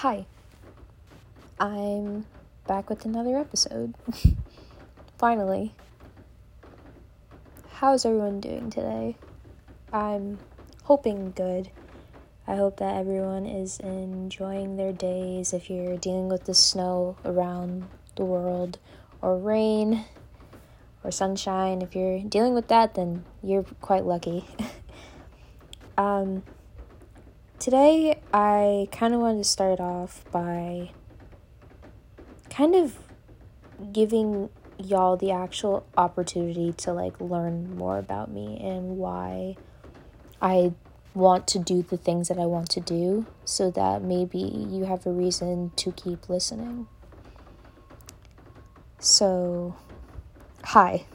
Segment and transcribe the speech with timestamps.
[0.00, 0.26] Hi.
[1.58, 2.26] I'm
[2.66, 3.94] back with another episode.
[5.18, 5.72] Finally.
[7.70, 9.16] How's everyone doing today?
[9.94, 10.38] I'm
[10.82, 11.70] hoping good.
[12.46, 17.86] I hope that everyone is enjoying their days if you're dealing with the snow around
[18.16, 18.78] the world
[19.22, 20.04] or rain
[21.04, 21.80] or sunshine.
[21.80, 24.44] If you're dealing with that, then you're quite lucky.
[25.96, 26.42] um
[27.58, 30.90] Today, I kind of wanted to start off by
[32.50, 32.98] kind of
[33.92, 39.56] giving y'all the actual opportunity to like learn more about me and why
[40.40, 40.74] I
[41.14, 45.06] want to do the things that I want to do so that maybe you have
[45.06, 46.86] a reason to keep listening.
[48.98, 49.74] So,
[50.62, 51.06] hi.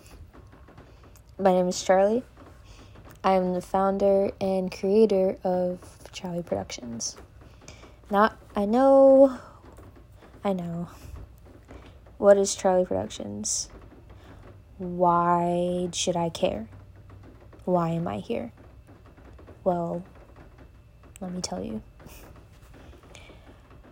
[1.38, 2.24] My name is Charliee.
[3.24, 7.18] I'm the founder and creator of Charliee Productions.
[8.10, 9.38] Not, I know,
[10.44, 10.90] I know.
[12.18, 13.70] What is Charliee Productions?
[14.78, 16.68] Why should I care?
[17.66, 18.52] Why am I here?
[19.64, 20.04] Well,
[21.20, 21.82] let me tell you.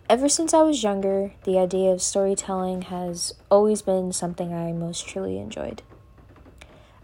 [0.08, 5.06] Ever since I was younger, the idea of storytelling has always been something I most
[5.06, 5.82] truly enjoyed.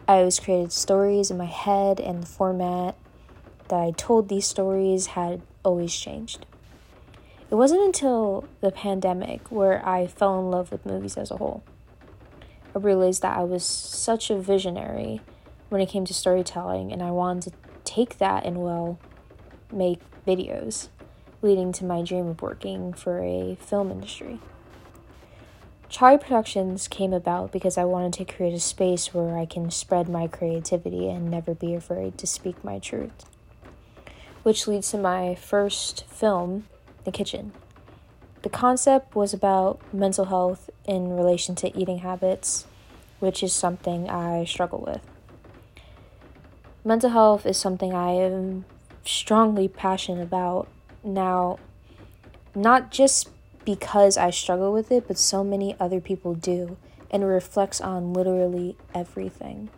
[0.09, 2.97] I always created stories in my head, and the format
[3.69, 6.47] that I told these stories had always changed.
[7.51, 11.63] It wasn't until the pandemic where I fell in love with movies as a whole.
[12.75, 15.21] I realized that I was such a visionary
[15.69, 18.99] when it came to storytelling, and I wanted to take that and, well,
[19.73, 20.89] make videos,
[21.41, 24.41] leading to my dream of working for a film industry.
[25.89, 30.09] Charliee Productions came about because I wanted to create a space where I can spread
[30.09, 33.25] my creativity and never be afraid to speak my truth
[34.47, 36.69] which leads to my first film,
[37.03, 37.51] The Kitchen.
[38.43, 42.65] The concept was about mental health in relation to eating habits,
[43.19, 45.01] which is something I struggle with.
[46.85, 48.67] Mental health is something I am
[49.05, 50.69] strongly passionate about
[51.03, 51.59] now,
[52.55, 53.29] not just
[53.65, 56.77] because I struggle with it, but so many other people do,
[57.11, 59.71] and it reflects on literally everything.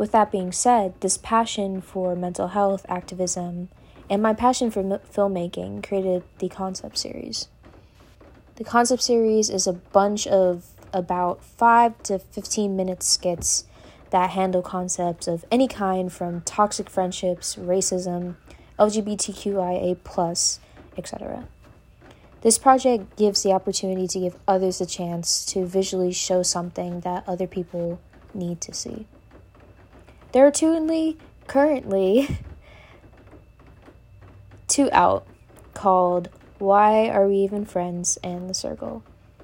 [0.00, 3.68] With that being said, this passion for mental health activism
[4.08, 7.48] and my passion for m- filmmaking created the concept series.
[8.56, 13.64] The concept series is a bunch of about 5 to 15 minute skits
[14.08, 18.36] that handle concepts of any kind from toxic friendships, racism,
[18.78, 19.98] LGBTQIA+,
[20.96, 21.46] etc.
[22.40, 27.22] This project gives the opportunity to give others a chance to visually show something that
[27.28, 28.00] other people
[28.32, 29.06] need to see.
[30.32, 31.18] There are currently,
[31.48, 32.38] currently
[34.68, 35.26] two out
[35.74, 39.02] called Why Are We Even Friends and The Circle.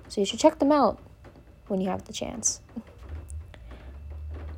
[0.09, 1.01] So you should check them out
[1.67, 2.61] when you have the chance.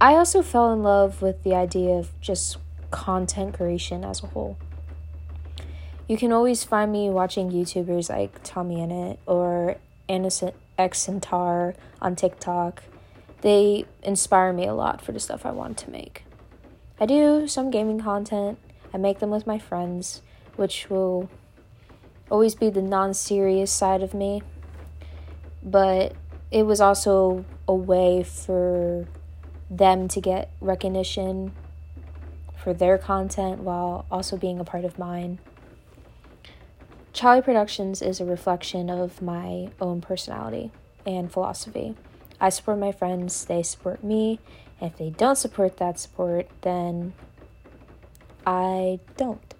[0.00, 2.58] I also fell in love with the idea of just
[2.90, 4.58] content creation as a whole.
[6.06, 9.76] You can always find me watching YouTubers like TommyInnit or
[10.08, 12.82] Innocent X on TikTok
[13.40, 16.24] they inspire me a lot for the stuff I want to make.
[17.00, 18.58] I do some gaming content,
[18.92, 20.22] I make them with my friends,
[20.56, 21.28] which will
[22.30, 24.42] always be the non serious side of me.
[25.62, 26.14] But
[26.50, 29.06] it was also a way for
[29.70, 31.52] them to get recognition
[32.56, 35.38] for their content while also being a part of mine.
[37.12, 40.70] Charliee Productions is a reflection of my own personality
[41.04, 41.96] and philosophy.
[42.40, 44.40] I support my friends, they support me.
[44.80, 47.14] If they don't support that support, then
[48.46, 49.54] I don't.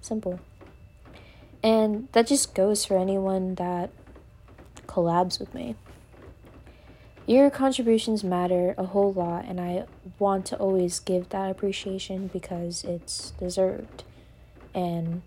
[0.00, 0.40] Simple.
[1.62, 3.90] And that just goes for anyone that
[4.86, 5.74] collabs with me.
[7.26, 9.86] Your contributions matter a whole lot, and I
[10.18, 14.04] want to always give that appreciation because it's deserved.
[14.72, 15.22] And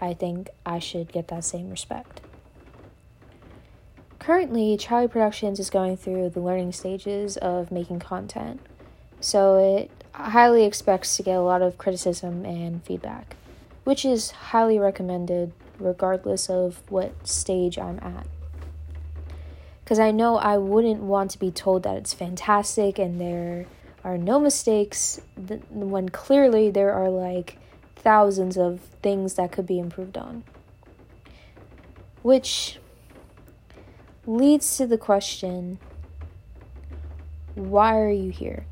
[0.00, 2.22] I think I should get that same respect.
[4.28, 8.60] Currently, Charliee Productions is going through the learning stages of making content,
[9.20, 13.36] so it highly expects to get a lot of criticism and feedback,
[13.84, 18.26] which is highly recommended regardless of what stage I'm at.
[19.82, 23.64] Because I know I wouldn't want to be told that it's fantastic and there
[24.04, 25.22] are no mistakes
[25.70, 27.56] when clearly there are like
[27.96, 30.44] thousands of things that could be improved on.
[32.20, 32.78] Which
[34.28, 35.78] leads to the question
[37.54, 38.66] why are you here?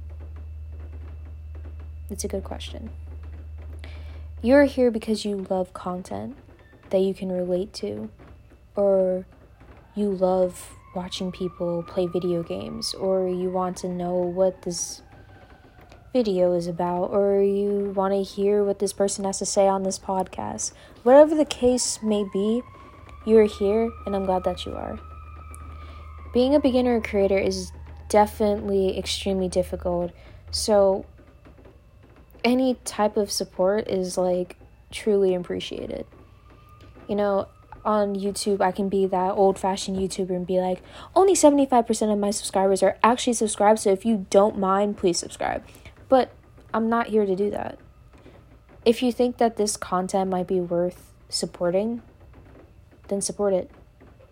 [2.11, 2.91] It's a good question.
[4.43, 6.37] You're here because you love content.
[6.91, 8.09] that you can relate to,
[8.77, 9.27] or
[9.97, 15.03] you love watching people play video games, or you want to know what this
[16.13, 19.83] video is about, or you want to hear what this person has to say on
[19.83, 20.73] this podcast.
[21.03, 22.63] Whatever the case may be,
[23.25, 25.01] you are here, and I'm glad that you are.
[26.37, 27.73] Being a beginner creator is
[28.11, 30.13] definitely extremely difficult,
[30.51, 31.07] so
[32.45, 34.59] any type of support is like
[34.93, 36.05] truly appreciated.
[37.09, 37.49] You know,
[37.87, 40.83] on YouTube, I can be that old fashioned YouTuber and be like,
[41.15, 45.65] only 75% of my subscribers are actually subscribed, so if you don't mind, please subscribe.
[46.11, 46.33] But
[46.75, 47.79] I'm not here to do that.
[48.85, 52.03] If you think that this content might be worth supporting,
[53.09, 53.71] then support it.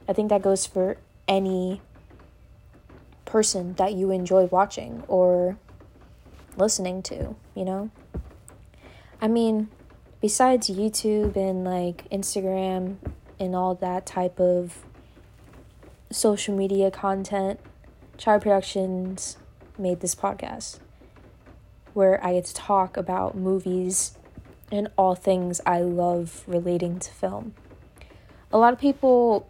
[0.07, 1.81] I think that goes for any
[3.25, 5.59] person that you enjoy watching or
[6.57, 7.91] listening to, you know?
[9.21, 9.69] I mean,
[10.21, 12.97] besides YouTube and like Instagram
[13.41, 14.85] and all that type of
[16.11, 17.61] social media content,
[18.19, 19.37] Charliee Productions
[19.79, 20.79] made this podcast
[21.95, 24.17] where I get to talk about movies
[24.71, 27.55] and all things I love relating to film.
[28.53, 29.49] A lot of people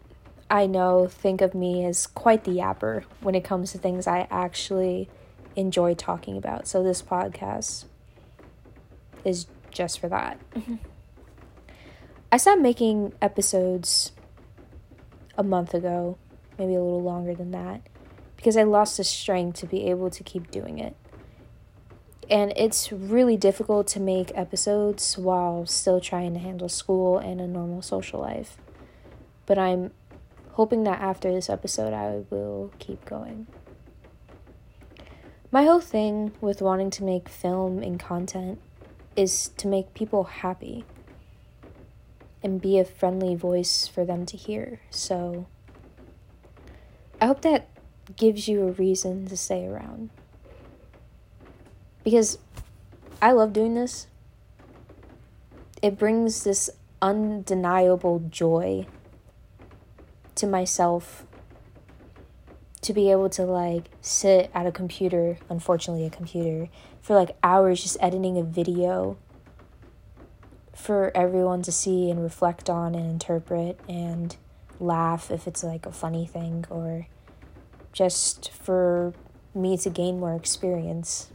[0.54, 4.28] I know think of me as quite the yapper when it comes to things I
[4.30, 5.08] actually
[5.56, 6.68] enjoy talking about.
[6.68, 7.86] So this podcast
[9.24, 10.38] is just for that.
[12.30, 14.12] I stopped making episodes
[15.36, 16.18] a month ago,
[16.56, 17.80] maybe a little longer than that,
[18.36, 20.94] because I lost the strength to be able to keep doing it.
[22.30, 27.48] And it's really difficult to make episodes while still trying to handle school and a
[27.48, 28.56] normal social life.
[29.46, 29.90] But I'm
[30.54, 33.48] hoping that after this episode, I will keep going.
[35.50, 38.60] My whole thing with wanting to make film and content
[39.16, 40.84] is to make people happy
[42.40, 44.80] and be a friendly voice for them to hear.
[44.90, 45.46] So
[47.20, 47.68] I hope that
[48.16, 50.10] gives you a reason to stay around.
[52.04, 52.38] Because
[53.20, 54.06] I love doing this.
[55.82, 56.70] It brings this
[57.02, 58.86] undeniable joy
[60.44, 61.24] to myself
[62.82, 66.68] to be able to like sit at a computer, unfortunately a computer,
[67.00, 69.16] for like hours just editing a video
[70.74, 74.36] for everyone to see and reflect on and interpret and
[74.78, 77.06] laugh if it's like a funny thing or
[77.92, 79.14] just for
[79.54, 81.30] me to gain more experience.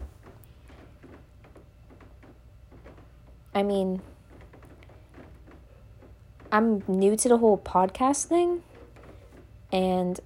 [3.55, 4.01] I mean,
[6.51, 8.61] I'm new to the whole podcast thing,
[9.71, 10.19] and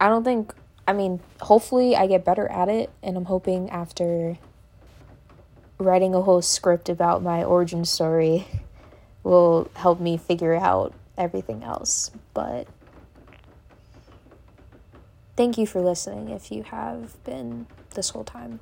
[0.00, 0.54] I don't think,
[0.86, 4.38] I mean, hopefully I get better at it, and I'm hoping after
[5.78, 8.46] writing a whole script about my origin story
[9.22, 12.10] will help me figure out everything else.
[12.32, 12.66] But
[15.36, 18.60] thank you for listening if you have been this whole time.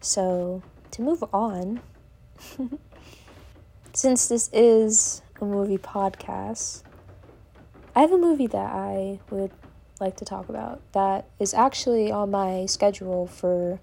[0.00, 1.80] So, to move on,
[3.94, 6.82] since this is a movie podcast,
[7.96, 9.52] I have a movie that I would
[10.00, 13.78] like to talk about that is actually on my schedule for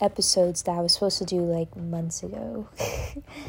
[0.00, 2.68] episodes that I was supposed to do like months ago.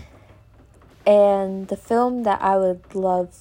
[1.07, 3.39] and the film that I would love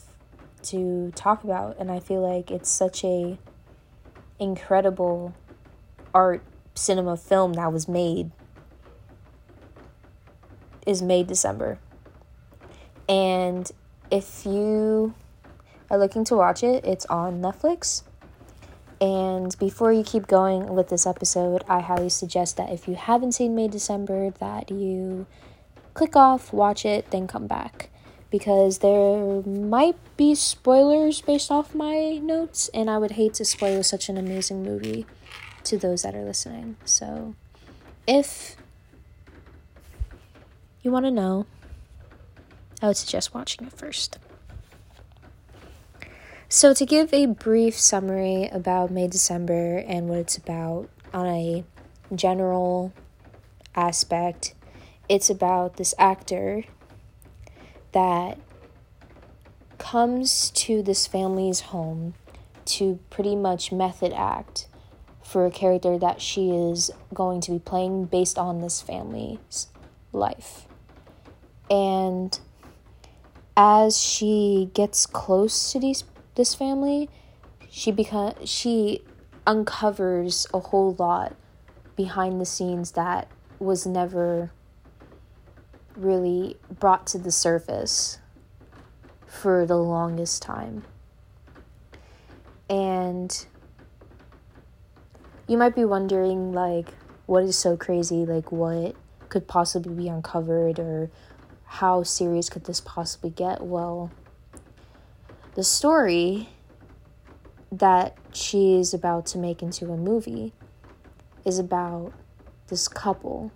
[0.64, 3.38] to talk about and I feel like it's such a
[4.38, 5.34] incredible
[6.14, 6.42] art
[6.74, 8.30] cinema film that was made
[10.86, 11.78] is May December.
[13.08, 13.70] And
[14.10, 15.14] if you
[15.90, 18.02] are looking to watch it, it's on Netflix.
[19.00, 23.32] And before you keep going with this episode, I highly suggest that if you haven't
[23.32, 25.26] seen May December, that you
[25.92, 27.90] click off, watch it, then come back.
[28.30, 33.82] Because there might be spoilers based off my notes, and I would hate to spoil
[33.82, 35.06] such an amazing movie
[35.64, 36.76] to those that are listening.
[36.84, 37.34] So,
[38.06, 38.56] if
[40.82, 41.46] you want to know,
[42.82, 44.18] I would suggest watching it first.
[46.54, 51.64] So, to give a brief summary about May December and what it's about on a
[52.14, 52.92] general
[53.74, 54.54] aspect,
[55.08, 56.62] it's about this actor
[57.90, 58.38] that
[59.78, 62.14] comes to this family's home
[62.66, 64.68] to pretty much method act
[65.24, 69.66] for a character that she is going to be playing based on this family's
[70.12, 70.68] life.
[71.68, 72.38] And
[73.56, 76.04] as she gets close to these
[76.34, 77.08] this family,
[77.70, 79.02] she become she
[79.46, 81.36] uncovers a whole lot
[81.96, 84.50] behind the scenes that was never
[85.96, 88.18] really brought to the surface
[89.26, 90.84] for the longest time.
[92.68, 93.46] And
[95.46, 96.94] you might be wondering, like,
[97.26, 98.24] what is so crazy?
[98.24, 98.96] Like, what
[99.28, 101.10] could possibly be uncovered, or
[101.64, 103.62] how serious could this possibly get?
[103.62, 104.10] Well,
[105.54, 106.48] the story
[107.70, 110.52] that she is about to make into a movie
[111.44, 112.12] is about
[112.68, 113.52] this couple.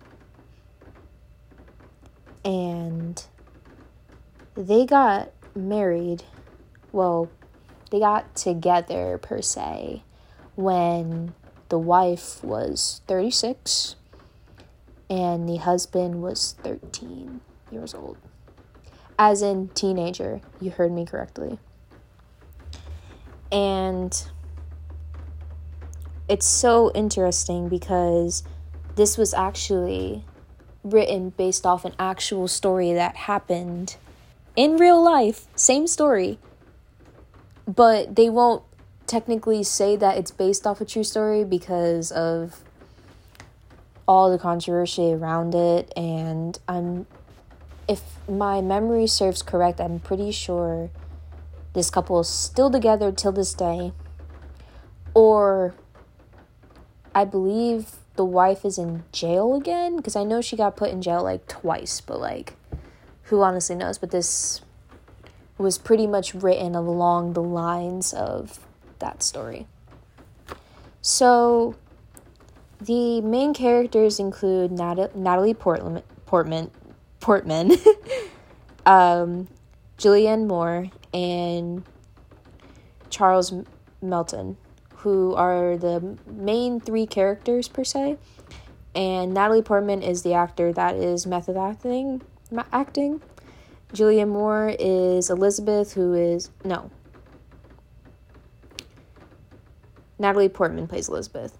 [2.45, 3.21] And
[4.55, 6.23] they got married.
[6.91, 7.29] Well,
[7.91, 10.03] they got together per se
[10.55, 11.33] when
[11.69, 13.95] the wife was 36
[15.09, 17.41] and the husband was 13
[17.71, 18.17] years old.
[19.17, 21.59] As in teenager, you heard me correctly.
[23.51, 24.23] And
[26.27, 28.43] it's so interesting because
[28.95, 30.23] this was actually
[30.83, 33.97] written based off an actual story that happened
[34.55, 36.37] in real life, same story.
[37.67, 38.63] But they won't
[39.07, 42.61] technically say that it's based off a true story because of
[44.07, 47.05] all the controversy around it and I'm
[47.87, 50.91] if my memory serves correct, I'm pretty sure
[51.73, 53.93] this couple is still together till this day.
[55.13, 55.73] Or
[57.13, 61.01] I believe the wife is in jail again because I know she got put in
[61.01, 62.53] jail like twice, but like
[63.23, 64.61] who honestly knows, but this
[65.57, 68.59] was pretty much written along the lines of
[68.99, 69.67] that story.
[71.01, 71.75] So,
[72.81, 76.71] the main characters include Nat- Natalie Portman, Portman,
[77.19, 77.71] Portman
[78.85, 79.47] um,
[79.97, 81.83] Julianne Moore, and
[83.09, 83.53] Charles
[84.01, 84.57] Melton,
[84.97, 88.17] who are the main three characters per se.
[88.95, 92.21] And Natalie Portman is the actor that is method acting.
[92.71, 93.21] Acting.
[93.93, 96.91] Julianne Moore is Elizabeth, who is no,
[100.19, 101.57] Natalie Portman plays Elizabeth.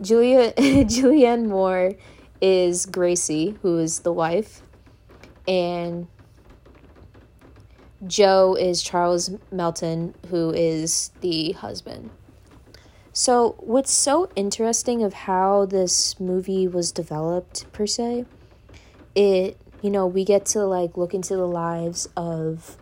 [0.00, 1.94] Julia Julianne Moore
[2.40, 4.62] is Gracie, who is the wife,
[5.48, 6.06] and
[8.06, 12.10] Joe is Charles Melton, who is the husband.
[13.12, 18.24] So, what's so interesting of how this movie was developed per se,
[19.14, 22.76] it you know we get to like look into the lives of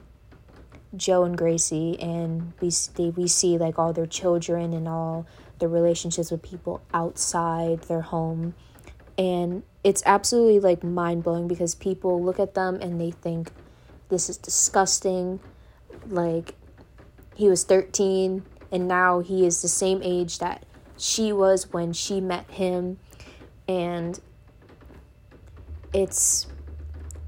[0.97, 5.27] Joe and Gracie, and we they, we see like all their children and all
[5.59, 8.55] their relationships with people outside their home,
[9.19, 13.53] and it's absolutely like mind blowing because people look at them and they think
[14.13, 15.41] this is disgusting.
[16.07, 16.55] Like
[17.35, 20.65] he was thirteen, and now he is the same age that
[20.99, 22.99] she was when she met him,
[23.67, 24.21] and
[25.93, 26.47] it's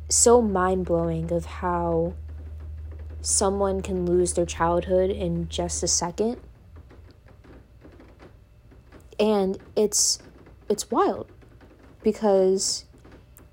[0.09, 2.15] so mind blowing of how
[3.23, 6.39] someone can lose their childhood in just a second.
[9.19, 10.19] And it's
[10.69, 11.31] it's wild
[12.03, 12.85] because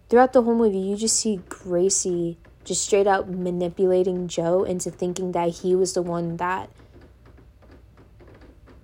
[0.09, 5.31] throughout the whole movie you just see Gracie just straight out manipulating Joe into thinking
[5.31, 6.69] that he was the one that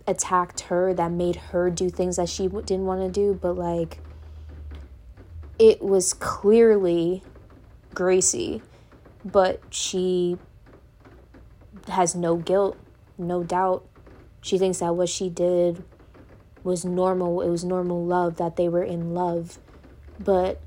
[0.07, 3.99] attacked her that made her do things that she didn't want to do but like
[5.59, 7.21] it was clearly
[7.93, 8.61] Gracie
[9.25, 10.37] but she
[11.89, 12.77] has no guilt,
[13.17, 13.85] no doubt.
[14.41, 15.83] She thinks that what she did
[16.63, 17.41] was normal.
[17.41, 19.59] It was normal love, that they were in love.
[20.19, 20.61] But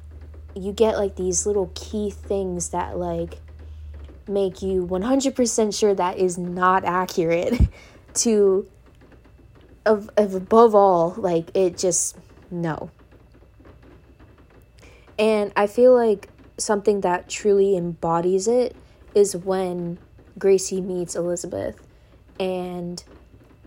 [0.54, 3.38] you get like these little key things that like
[4.28, 7.54] make you 100% sure that is not accurate
[8.14, 8.69] to
[9.87, 12.16] of, of above all like it just
[12.50, 12.90] no.
[15.19, 16.28] And i feel like
[16.59, 18.76] something that truly embodies it
[19.14, 19.99] is when
[20.38, 21.76] Gracie meets Elizabeth
[22.38, 23.02] and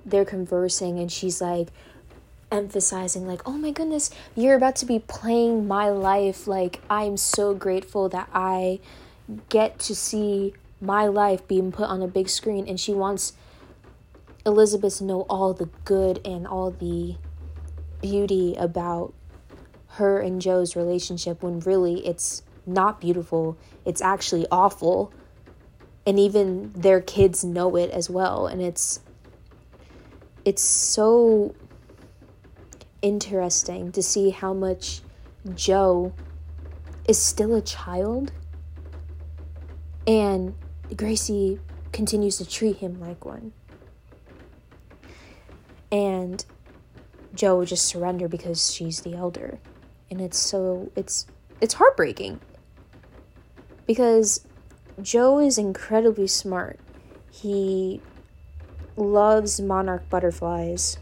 [0.06, 1.70] they're conversing and she's like
[2.54, 6.48] emphasizing like oh my goodness you're about to be playing my life.
[6.48, 8.80] Like i'm so grateful that i
[9.50, 12.68] get to see my life being put on a big screen.
[12.68, 13.34] And she wants
[14.46, 17.16] elizabeth to know all the good and all the
[18.02, 19.14] beauty about
[19.88, 23.58] her and joe's relationship when really it's not beautiful.
[23.86, 25.14] It's actually awful.
[26.06, 28.48] And even their kids know it as well.
[28.48, 29.00] And it's
[30.46, 31.56] it's so
[33.04, 35.02] interesting to see how much
[35.54, 36.14] Joe
[37.08, 38.32] is still a child
[40.08, 40.56] and
[40.96, 41.60] Gracie
[41.92, 43.54] continues to treat him like one.
[45.92, 46.44] And
[47.36, 49.60] Joe would just surrender because she's the elder.
[50.10, 51.28] And it's so it's
[51.62, 52.40] it's heartbreaking.
[53.86, 54.46] Because
[55.02, 56.80] Joe is incredibly smart.
[57.32, 58.02] He
[58.96, 60.98] loves monarch butterflies.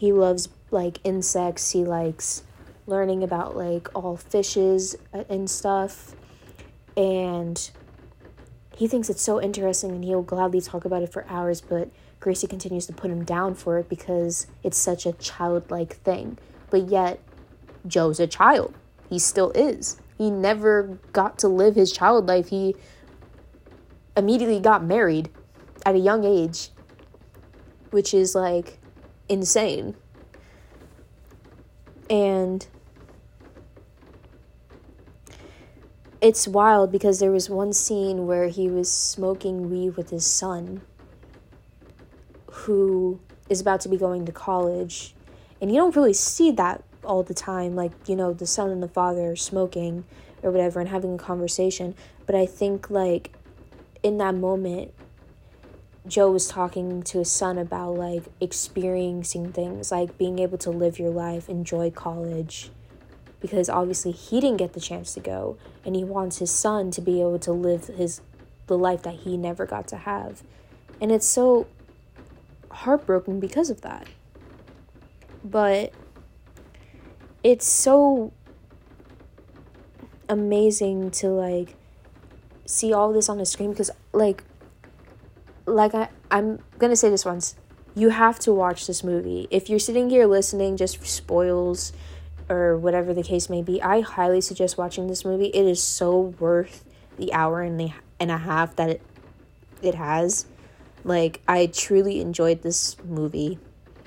[0.00, 1.72] He loves like insects.
[1.72, 2.42] He likes
[2.86, 6.16] learning about like all fishes uh, and stuff.
[6.96, 7.70] And
[8.74, 12.46] he thinks it's so interesting and he'll gladly talk about it for hours, but Gracie
[12.46, 16.38] continues to put him down for it because it's such a childlike thing.
[16.70, 17.20] But yet,
[17.86, 18.72] Joe's a child.
[19.10, 20.00] He still is.
[20.16, 22.48] He never got to live his child life.
[22.48, 22.74] He
[24.16, 25.28] immediately got married
[25.84, 26.70] at a young age,
[27.90, 28.79] which is like
[29.30, 29.94] insane.
[32.10, 32.66] And
[36.20, 40.82] it's wild because there was one scene where he was smoking weed with his son
[42.50, 45.14] who is about to be going to college
[45.60, 48.82] and you don't really see that all the time like you know the son and
[48.82, 50.04] the father smoking
[50.42, 51.94] or whatever and having a conversation
[52.26, 53.32] but i think like
[54.02, 54.92] in that moment
[56.10, 60.98] joe was talking to his son about like experiencing things like being able to live
[60.98, 62.70] your life enjoy college
[63.40, 67.00] because obviously he didn't get the chance to go and he wants his son to
[67.00, 68.20] be able to live his
[68.70, 70.42] the life that he never got to have.
[71.00, 71.66] And it's so
[72.70, 74.06] heartbroken because of that.
[75.44, 75.92] But
[77.42, 78.32] it's so
[80.28, 81.74] amazing to like
[82.64, 84.44] see all this on the screen because like
[85.70, 87.56] like I, I'm gonna say this once.
[87.94, 89.48] You have to watch this movie.
[89.50, 91.92] If you're sitting here listening just for spoils
[92.48, 95.46] or whatever the case may be, I highly suggest watching this movie.
[95.46, 96.84] It is so worth
[97.16, 99.02] the hour and, the, and a half that it
[99.82, 100.46] it has.
[101.04, 103.58] Like I truly enjoyed this movie.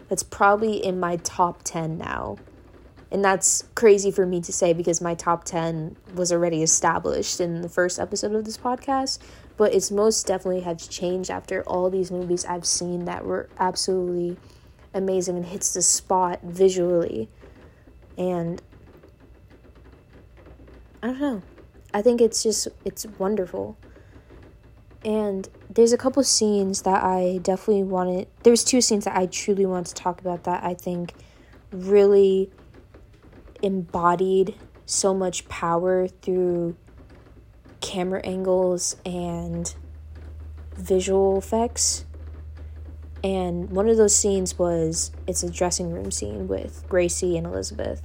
[0.10, 2.38] It's probably in my top 10 now.
[3.12, 7.62] And that's crazy for me to say because my top 10 was already established in
[7.62, 9.20] the first episode of this podcast,
[9.58, 14.38] but it's most definitely has changed after all these movies I've seen that were absolutely
[14.94, 17.30] amazing and hits the spot visually.
[18.18, 18.62] And
[21.02, 21.42] I don't know.
[21.94, 23.78] I think it's just it's wonderful.
[25.06, 28.28] And there's a couple scenes that I definitely wanted.
[28.44, 31.14] There's two scenes that I truly want to talk about that I think
[31.72, 32.50] really
[33.62, 36.76] embodied so much power through
[37.84, 39.76] camera angles and
[40.76, 42.06] visual effects.
[43.24, 48.02] And one of those scenes was it's a dressing room scene with Gracie and Elizabeth.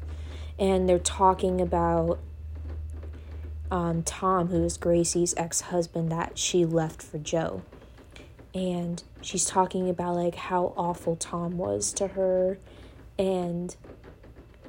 [0.59, 2.19] And they're talking about
[3.71, 7.63] um, Tom, who is Gracie's ex husband, that she left for Joe.
[8.53, 12.59] And she's talking about like how awful Tom was to her
[13.17, 13.77] and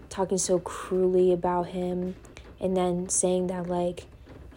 [0.10, 2.16] talking so cruelly about him.
[2.62, 4.06] And then saying that, like,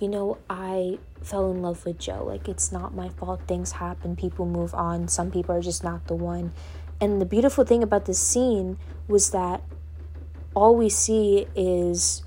[0.03, 2.25] you know, I fell in love with Joe.
[2.27, 3.43] Like, it's not my fault.
[3.47, 5.07] Things happen, people move on.
[5.07, 6.53] Some people are just not the one.
[7.01, 9.63] And the beautiful thing about this scene was that
[10.55, 12.25] all we see is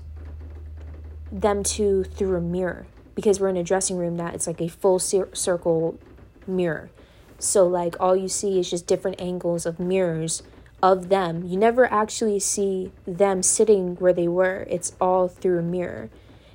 [1.30, 4.68] them two through a mirror because we're in a dressing room that it's like a
[4.68, 5.98] full cir- circle
[6.46, 6.90] mirror.
[7.38, 10.42] So like all you see is just different angles of mirrors
[10.82, 11.44] of them.
[11.44, 14.66] You never actually see them sitting where they were.
[14.70, 16.08] It's all through a mirror.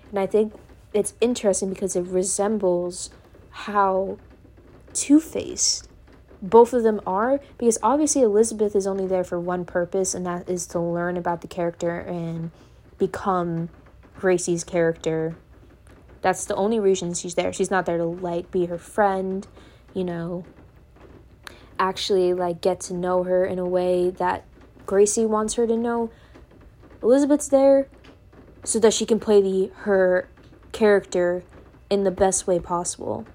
[0.09, 0.53] And I think
[0.93, 3.09] it's interesting because it resembles
[3.51, 4.17] how
[4.93, 5.87] two-faced
[6.41, 10.49] both of them are because obviously Elizabeth is only there for one purpose and that
[10.49, 12.51] is to learn about the character and
[12.97, 13.69] become
[14.19, 15.35] Gracie's character.
[16.21, 17.53] That's the only reason she's there.
[17.53, 19.45] She's not there to like be her friend,
[19.93, 20.45] you know,
[21.77, 24.45] actually like get to know her in a way that
[24.85, 26.11] Gracie wants her to know.
[27.03, 27.87] Elizabeth's there
[28.63, 30.27] so that she can play the her
[30.71, 31.43] character
[31.89, 33.25] in the best way possible.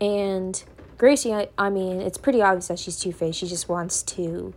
[0.00, 0.62] And
[0.98, 3.38] Gracie, I, I mean, it's pretty obvious that she's two faced.
[3.38, 4.52] She just wants to,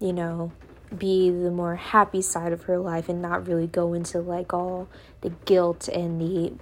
[0.00, 0.52] you know,
[0.96, 4.88] be the more happy side of her life and not really go into like all
[5.22, 6.52] the guilt and the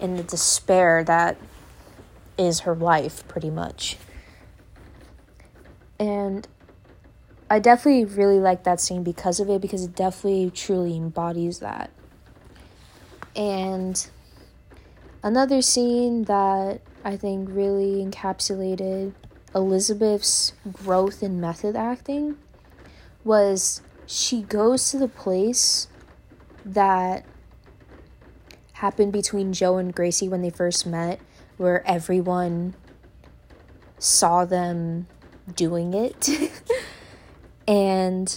[0.00, 1.36] and the despair that
[2.36, 3.96] is her life pretty much.
[5.98, 6.46] And
[7.50, 11.90] I definitely really like that scene because of it because it definitely truly embodies that.
[13.38, 14.04] And
[15.22, 19.14] another scene that I think really encapsulated
[19.54, 22.36] Elizabeth's growth in method acting
[23.22, 25.86] was she goes to the place
[26.64, 27.24] that
[28.74, 31.20] happened between Joe and Gracie when they first met,
[31.58, 32.74] where everyone
[34.00, 35.06] saw them
[35.54, 36.28] doing it.
[37.68, 38.36] and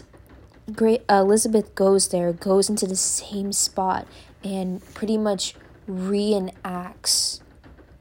[0.71, 4.07] great Elizabeth goes there, goes into the same spot
[4.43, 5.56] and pretty much
[5.89, 7.41] reenacts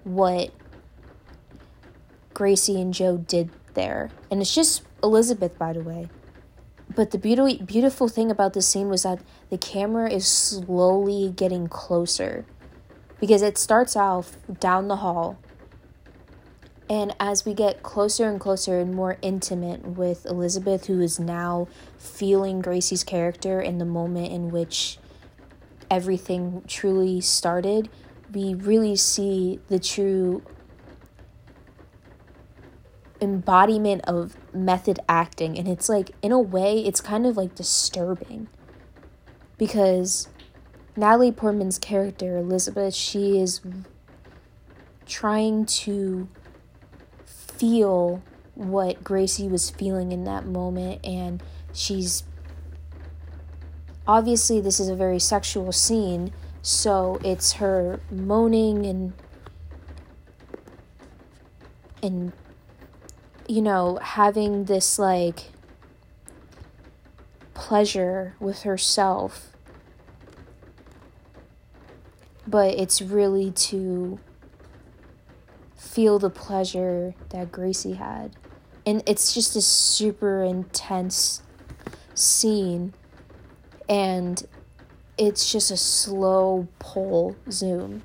[0.04, 0.50] what
[2.34, 4.10] Gracie and Joe did there.
[4.30, 6.08] And it's just Elizabeth, by the way.
[6.94, 11.68] But the beautiful beautiful thing about this scene was that the camera is slowly getting
[11.68, 12.44] closer
[13.20, 15.38] because it starts off down the hall
[16.90, 21.68] and as we get closer and closer and more intimate with Elizabeth, who is now
[21.96, 24.98] feeling Gracie's character in the moment in which
[25.90, 27.88] everything truly started,
[28.32, 30.42] we really see the true
[33.20, 35.58] embodiment of method acting.
[35.58, 38.48] And it's like, in a way, it's kind of like disturbing
[39.58, 40.28] because
[40.96, 43.60] Natalie Portman's character, Elizabeth, she is
[45.06, 46.28] trying to
[47.24, 48.22] feel
[48.54, 52.24] what Gracie was feeling in that moment, and she's
[54.10, 59.12] obviously this is a very sexual scene, so it's her moaning and
[62.02, 62.32] and
[63.46, 65.52] you know having this like
[67.54, 69.50] pleasure with herself
[72.46, 74.18] but it's really to
[75.76, 78.34] feel the pleasure that Gracie had.
[78.84, 81.42] And it's just a super intense
[82.14, 82.92] scene.
[83.90, 84.42] And
[85.18, 88.02] it's just a slow pull zoom.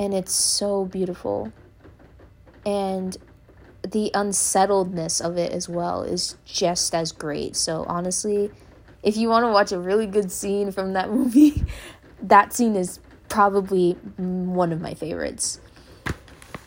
[0.00, 1.52] And it's so beautiful.
[2.66, 3.16] And
[3.88, 7.54] the unsettledness of it as well is just as great.
[7.54, 8.50] So honestly,
[9.02, 11.64] if you want to watch a really good scene from that movie,
[12.22, 15.60] that scene is probably one of my favorites.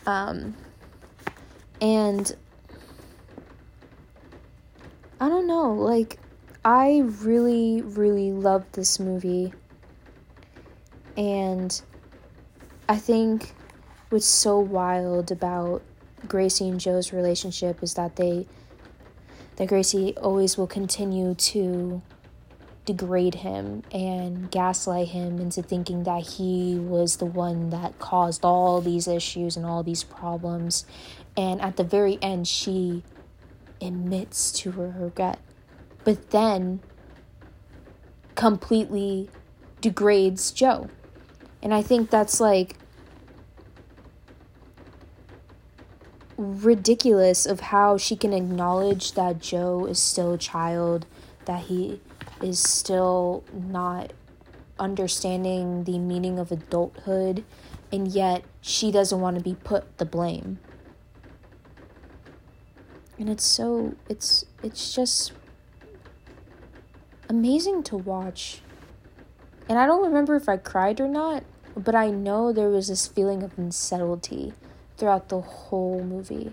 [0.06, 0.56] Um,
[1.80, 2.34] and
[5.20, 6.18] I don't know, like,
[6.66, 9.54] I really, really love this movie.
[11.16, 11.80] And
[12.88, 13.54] I think
[14.08, 15.82] what's so wild about
[16.26, 18.48] Gracie and Joe's relationship is that they
[19.54, 22.02] that Gracie always will continue to
[22.84, 28.80] degrade him and gaslight him into thinking that he was the one that caused all
[28.80, 30.84] these issues and all these problems.
[31.36, 33.04] And at the very end, she
[33.80, 35.38] admits to her regret,
[36.06, 36.78] but then
[38.36, 39.28] completely
[39.80, 40.88] degrades Joe.
[41.60, 42.76] And I think that's like
[46.36, 51.06] ridiculous of how she can acknowledge that Joe is still a child,
[51.46, 52.00] that he
[52.40, 54.12] is still not
[54.78, 57.42] understanding the meaning of adulthood,
[57.90, 60.60] and yet she doesn't want to be put the blame.
[63.18, 65.32] And it's so it's it's just
[67.28, 68.60] amazing to watch.
[69.68, 71.44] And I don't remember if I cried or not,
[71.76, 74.52] but I know there was this feeling of unsettledty
[74.96, 76.52] throughout the whole movie.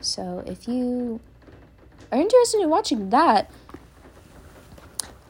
[0.00, 1.20] So if you
[2.10, 3.50] are interested in watching that,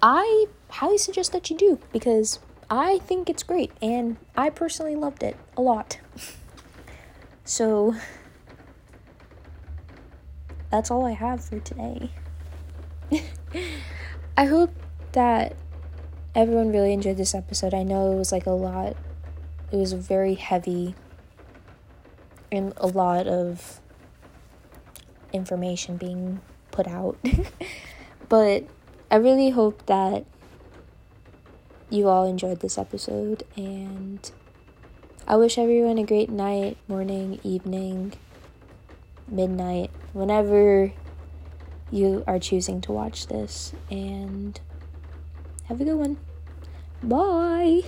[0.03, 2.39] I highly suggest that you do because
[2.71, 5.99] I think it's great and I personally loved it a lot.
[7.45, 7.95] so
[10.71, 12.11] that's all I have for today.
[14.37, 14.73] I hope
[15.13, 15.57] that
[16.35, 17.75] everyone really enjoyed this episode.
[17.75, 18.97] I know it was like a lot,
[19.73, 20.95] it was very heavy
[22.53, 23.81] and a lot of
[25.33, 27.19] information being put out.
[28.29, 28.65] but
[29.11, 30.25] I really hope that
[31.89, 34.31] you all enjoyed this episode and
[35.27, 38.15] I wish everyone a great night, morning, evening,
[39.29, 40.93] midnight, whenever
[41.91, 43.73] you are choosing to watch this.
[43.91, 44.59] And
[45.65, 46.19] have a good one.
[47.03, 47.83] Bye.